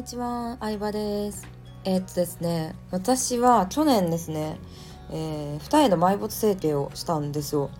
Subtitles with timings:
[0.00, 1.46] にちは、相葉です。
[1.84, 4.58] えーっとですね、私は去年ですね、
[5.10, 7.70] えー二重の埋没整形をしたんですよ。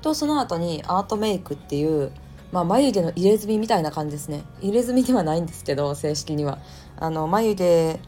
[0.00, 2.12] と、その後にアートメイクっていう、
[2.50, 4.44] まあ、眉毛の入れ墨みたいな感じですね。
[4.62, 6.60] 入れ墨ではないんですけど、正式には。
[6.98, 7.98] あの、眉毛っ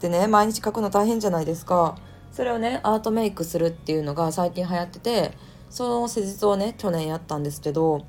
[0.00, 1.96] てね、毎日描くの大変じゃないですか。
[2.30, 5.32] それをね、アートメイクするっていうのが最近流行ってて、
[5.70, 8.04] その施術をね、去年やったんですけど、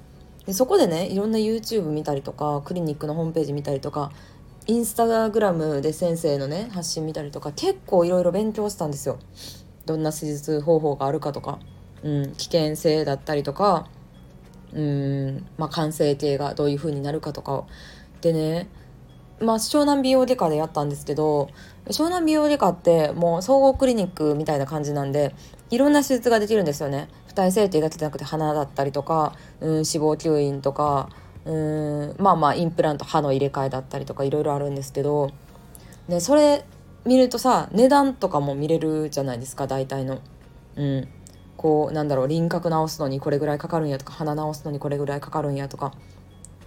[0.49, 4.11] でそこでねいろんな YouTube 見たりとかクリニックのホームページ見たりとか
[4.69, 9.17] インスタグラムで先生のね発信見たりとか結構いろいろ勉強したんですよ。
[9.87, 11.57] どんな施術方法があるかとか、
[12.03, 13.89] うん、危険性だったりとか。
[14.71, 17.53] うんまあ完成形がどういう風になるかとか。
[17.53, 17.67] を
[18.21, 18.67] でね
[19.39, 21.49] まあ湘南美容外科でやったんですけど
[21.87, 25.33] 湘南美容外科ってもう総合クリニックみたいな感じなんで
[25.71, 27.07] いろんな手術ができるんですよね。
[27.25, 31.09] 二重整形だけじゃなくて鼻だったりとか、うん、脂肪吸引とか
[31.49, 35.31] うーんまあまあインプラント歯の入れ替えだったりとかいろいろあるんですけど、
[36.07, 36.63] ね、それ
[37.05, 40.19] 見るとさ値段とかも見れるじゃないですか大体の。
[40.75, 41.07] うん
[41.57, 45.91] こうなんだろう輪郭直すのにこれぐらいかかるんやとか鼻直すのにこれぐらいかかるんやとか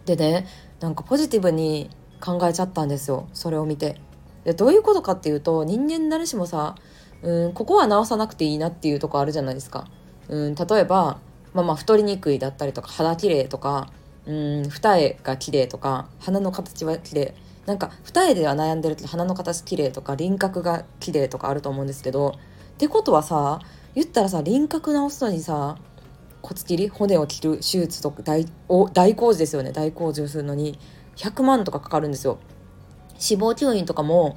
[0.04, 0.46] でね
[0.80, 1.88] なんかポジティブに
[2.20, 4.00] 考えちゃったんですよそれを見て。
[4.44, 6.74] でどういうことかっていうと人間誰しもさ
[7.22, 9.86] うんここは直さなくていいなっていうとこあるじゃないですか。
[10.28, 11.20] うん例えば
[11.54, 13.92] まあまあ太りにくいだったりとか肌綺麗とか
[14.26, 17.34] うん二重が綺麗とか鼻の形は綺麗
[17.66, 22.38] なんか二重では悩んでるけど鼻の形綺麗とか輪郭が綺麗とかあると思うんですけど
[22.74, 23.60] ってことはさ
[23.94, 25.76] 言ったらさ輪郭直すのにさ
[26.42, 30.78] 骨切り骨を切る手術とか大お大工事ですよね大工事をするのに
[31.16, 32.38] 100万とかかかるんですよ。
[33.12, 34.36] 脂肪吸引とかも、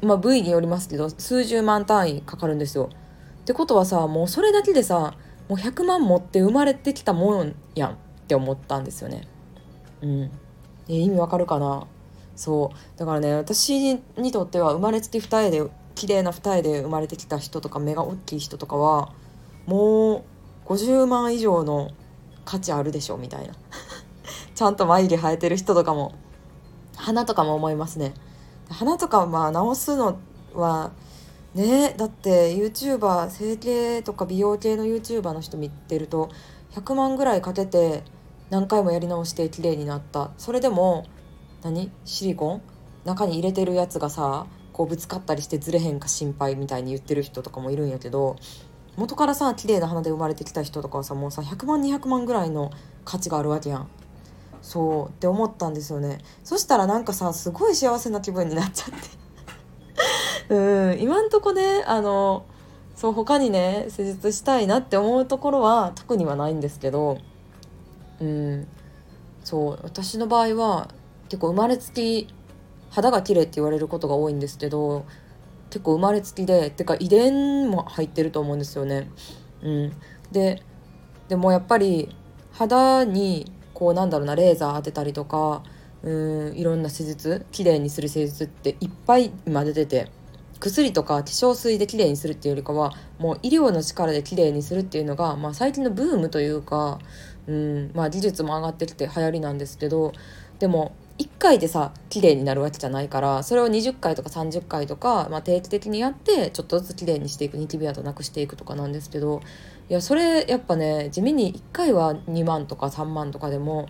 [0.00, 2.90] まあ、部位によりますけど数十万単位かかるんですよ。
[3.40, 5.14] ってことはさもうそれだけでさ
[5.48, 9.26] もう100万持って生まれてきたもんやんって思ったんですよね。
[10.00, 10.30] うん、
[10.88, 11.86] 意味わかるかな？
[12.36, 12.98] そう。
[12.98, 19.12] だからね私にとっては生まれつき二重で綺麗な二重で生まれてきた人とか目が大きい人とかは
[19.66, 20.24] も
[20.66, 21.90] う50万以上の
[22.44, 23.54] 価値あるでしょみたいな。
[24.54, 26.14] ちゃんと眉毛生えてる人とかも。
[26.96, 28.14] 鼻とかも思いますね。
[28.68, 30.18] 鼻とかまあ直すの
[30.54, 30.92] は
[31.54, 36.30] ねだって YouTuber 整形とか美容系の YouTuber の人見てると
[36.74, 38.02] 100万ぐらいかけて
[38.50, 40.30] 何回もやり直して綺麗になった。
[40.38, 41.06] それでも
[41.62, 41.90] 何？
[42.04, 42.62] シリコン？
[43.04, 48.36] 中に入れてるやつがさこうぶつかったりしてずれへんか心配みたいに言ってる人とかもいるんやけど
[48.96, 52.70] 元からさ綺麗な鼻で生まれてきた人とかはさもうさ100万200万ぐらいの
[53.04, 53.88] 価値があるわけやん。
[54.60, 56.18] そうって思ったんですよね。
[56.44, 60.54] そしたらなんかさすごい幸せな気分になっちゃって。
[60.54, 62.44] うん今んとこねあの
[62.94, 67.18] そう他にね施術したいなって思うところは特にはないんですけど
[68.20, 68.68] うん。
[69.44, 70.88] そう私の場合は
[71.28, 72.28] 結構生まれつき
[72.90, 75.04] 肌が綺麗って言われることが多いんですけど
[75.70, 79.10] 結構生まれつきでてか遺伝も入ってると思うんですよね。
[79.62, 79.92] うん、
[80.30, 80.62] で
[81.28, 82.14] でもやっぱり
[82.52, 85.62] 肌にこうなんだろうなレーザー当てたりとか
[86.02, 90.21] うんいろんな施術綺麗にする施術っていっぱい今出てて。
[90.62, 97.00] 薬とか化粧水で綺麗にするっていうよりかはもう医療の力で綺麗にするっていうのが、まあ、最近のブームというか、
[97.48, 100.12] うんまあ、技術も上がってきて流行りなんですけど
[100.60, 109.42] でも1回でさ綺麗になるわけじゃないからそれを20回とか30回とか、まあ、定期的にやってちょっとずつ綺麗にしていくニキビ跡なくしていくとかなんですけど
[109.90, 113.88] いやそれやっぱね地味に1回は2万とか3万とかでも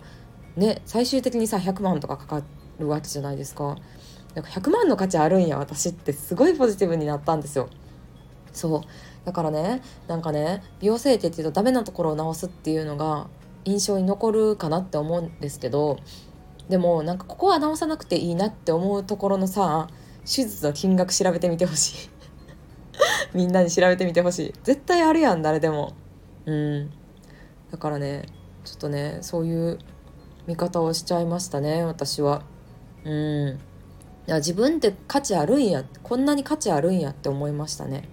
[0.57, 2.41] ね最終的にさ100万とかかか
[2.79, 3.77] るわけじゃないですか。
[4.35, 7.69] なんか100万の価値あるんや私ってすごいポジティブになったんですよ。
[8.51, 8.81] そう。
[9.25, 13.27] だからねなんかね美容整形っていうとダメなところを直すっていうのが
[13.65, 15.99] 印象に残るかなって思うんですけど
[16.69, 19.87] でもなんかここは直さなくていいなって思うところのさ
[20.25, 22.09] 手術の金額調べてみてほしい。
[23.33, 24.53] みんなに調べてみてほしい。
[24.63, 25.93] 絶対あるやん誰でも。
[26.45, 26.89] うん。
[27.71, 28.25] だからね
[28.63, 29.79] ちょっとねそういう
[30.47, 32.43] 見方をしちゃいましたね私は。
[33.03, 33.59] うん。
[34.27, 38.07] 自分って価値あるんやこんなに価値あるんやって思いましたね。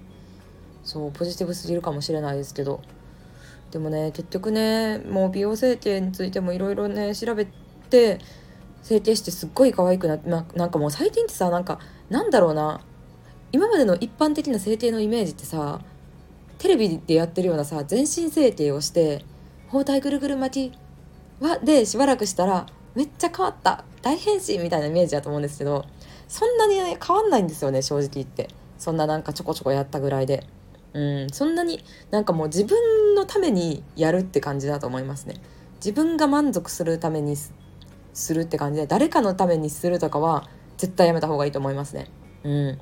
[0.83, 2.81] そうポジティブすぎるかもしれないですけど。
[3.71, 7.47] でもね結局ねもう美容整形についてもいろいろね調べ
[7.89, 8.19] て
[8.83, 11.79] 整形してすっごい可愛くなってななんかもう最近ってさなんか
[12.09, 12.81] なんだろうな
[13.53, 15.81] 今までの一般的な整形のイメージってさ
[16.59, 19.25] テレビでやってるようなさ全身整形をして
[19.69, 20.79] 包帯ぐるぐる巻き
[21.41, 25.87] はでしばらくしたらめっちゃ変わった大変身みたいなイメージだと思うんですけど
[26.31, 28.49] そんなに、ね、変わんないんですよね正直言って。
[28.79, 30.47] そんななんかちょこちょこやったぐらいで。
[30.93, 35.35] うんそんなになんかもう自分のためにやるって感じだと思いますね。
[35.77, 37.53] 自分が満足するためにす
[38.33, 40.49] るって感じで誰かのためにするとかは
[40.79, 42.09] 絶対やめた方がいいと思いますね。
[42.45, 42.79] うん。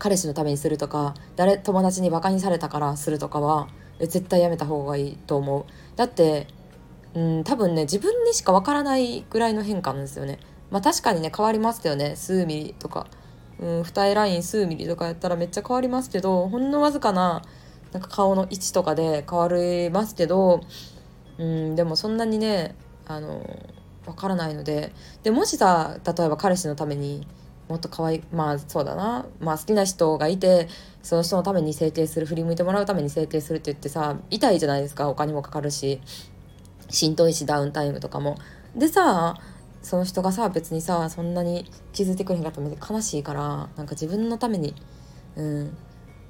[0.00, 3.68] 彼氏のためにするとか誰友達にバカにされたからするとかは
[4.00, 5.64] 絶対やめた方がいいと思う。
[5.96, 6.48] だって
[7.14, 10.40] うん多分ね自分にしかわからないぐらいの変化なんですよね。
[10.74, 12.16] まあ確かにね変わりますけどね。
[12.16, 13.06] 数ミリとか。
[13.60, 17.42] うん二重ライン数ミリとかやったらめっちゃ変わりますけどほんのわずかな
[17.92, 20.62] なんか顔の位置とかで変わりますけど
[21.38, 22.74] うんでもそんなにね
[23.06, 23.46] あの
[24.04, 24.92] わからないので。
[25.22, 27.24] でもしさ例えば彼氏のために
[27.68, 29.26] もっと可愛いまあそうだな。
[29.38, 30.66] まあ好きな人がいて
[31.04, 35.08] その人のために整形する振り向いてもらうために整形するって言ってさ痛いじゃないですか。
[35.08, 36.00] お金もかかるし。
[36.90, 38.36] 浸透石ダウンタイムとかも。
[38.74, 39.36] でさ
[39.84, 44.74] その人がさ別にさそんなに気づいてくれへんかったら悲しいからなんか自分のために
[45.36, 45.76] うん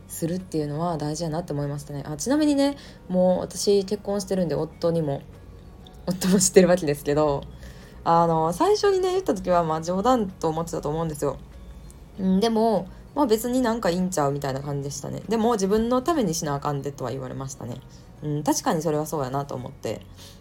[0.09, 2.77] するっていうのは大事やなって思いましたねあちなみにね
[3.09, 5.23] もう私結婚してるんで夫にも
[6.07, 7.43] 夫も知ってるわけですけど
[8.05, 11.39] あの最初にね言った時はまあ冗談と思ってたと思うんですよ。
[12.23, 15.23] ん、でも、まあ、別になんかいいんちゃうみたいな感じでしたね。
[15.29, 17.81] でも自分のためにしなあかんでとは言われましたね。
[18.23, 20.01] うん、確かにそれはそうやなと思って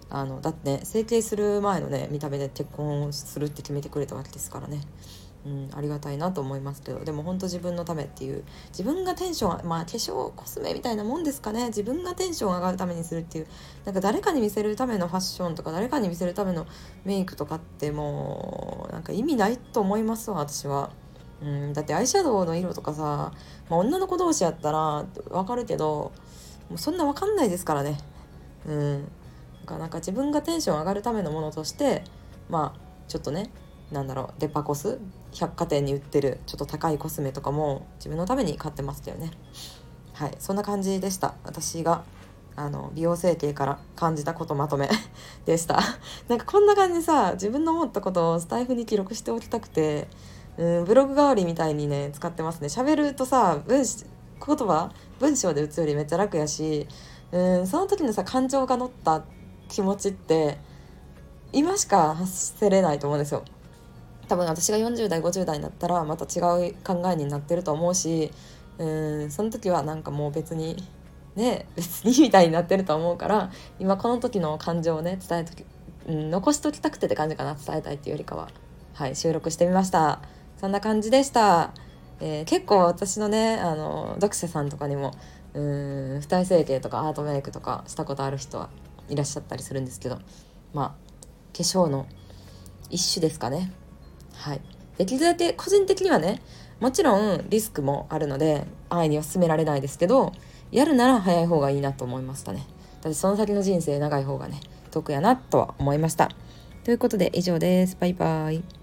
[0.10, 4.82] あのだってね整形する前のね見た目で結婚するって決めてくれたわけですからね。
[5.46, 13.48] うん、ありがたいなと思いますけどでも本当自分のためっていう自分がテンションまあ化粧コスメみたいなもんですかね自分がテンション上がるためにするっていう
[13.84, 16.66] なんか誰かに見せるためのファッションとか誰かに見せるための
[17.04, 20.92] メイクとかってもうなんか意味ないと思いますわ私は。
[21.44, 23.34] うん、だってアイシャドウの色とかさ、
[23.70, 26.14] まあ、女の子同士やったら分かるけど
[26.70, 27.98] もうそんな分かんないですからね。
[28.66, 29.12] うん、
[29.68, 32.04] なんか自分がテンション上がるためのものとして
[32.50, 32.80] まあ
[33.10, 33.50] ちょっとね
[33.92, 35.00] なんだろうデパコス
[35.34, 39.32] 百貨店に売ってるちょっと高いコスメとかも自分のために買ってましたよね。
[40.14, 40.36] はい。
[40.40, 41.36] そんな感じでした。
[41.44, 42.04] 私が
[42.56, 44.90] あの美容整形から感じたことまとめ
[45.46, 45.80] でした。
[46.28, 50.08] なんかこんな感じでさ自分の思ったことをスタイフに記録しておきたくて
[50.58, 52.68] うんブログ代わりみたいにね使ってますね。
[52.68, 56.88] 喋るとさ文言葉文章で打つよりめっちゃ楽やし
[57.32, 59.24] うんその時のさ感情が乗った
[59.70, 60.58] 気持ちって
[61.52, 63.44] 今しか発せれないと思うんですよ。
[64.28, 66.40] 多分私が40代50代になったらまた違
[66.70, 68.32] う考えになってると思うし
[68.78, 68.86] う
[69.26, 70.82] んその時はなんかもう別に
[71.36, 75.66] ね別にみたいになってると思うから今この時の感情をね伝えとき、
[76.08, 78.50] うん、残しときたくてって感じかな伝えたいっていうよりかは。
[78.94, 80.22] はい収録してみました。
[80.64, 81.74] そんな感じでした、
[82.22, 85.12] えー、結構私のねあの読者さんとかにも
[85.54, 88.70] うん二重整形とかアートメイクとかしたことある人は
[89.10, 90.20] いらっしゃったりするんですけど
[90.74, 90.96] まあ化
[91.52, 92.08] 粧の
[92.90, 93.74] 一種ですかね。
[94.36, 94.62] はい、
[94.98, 96.42] できるだけ個人的にはね
[96.80, 100.32] もちろんリスクもあるので安易には進められないですけど
[100.72, 102.66] やるなら早い方がいいなと思いましたね。
[103.02, 104.62] だってその先の人生長い方がね
[104.92, 106.30] 得やなとは思いました。
[106.86, 107.98] ということで以上です。
[108.00, 108.83] バイバイ。